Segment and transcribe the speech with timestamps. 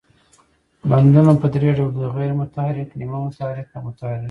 [0.89, 4.19] بندونه په درې ډوله دي، غیر متحرک، نیمه متحرک او متحرک.